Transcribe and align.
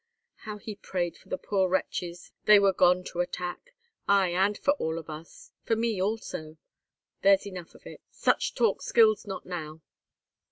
How 0.47 0.57
he 0.57 0.73
prayed 0.77 1.15
for 1.15 1.29
the 1.29 1.37
poor 1.37 1.69
wretches 1.69 2.31
they 2.45 2.57
were 2.57 2.73
gone 2.73 3.03
to 3.03 3.19
attack!—ay, 3.19 4.29
and 4.33 4.57
for 4.57 4.71
all 4.79 4.97
of 4.97 5.11
us—for 5.11 5.75
me 5.75 6.01
also—There's 6.01 7.45
enough 7.45 7.75
of 7.75 7.85
it. 7.85 8.01
Such 8.09 8.55
talk 8.55 8.81
skills 8.81 9.27
not 9.27 9.45
now." 9.45 9.81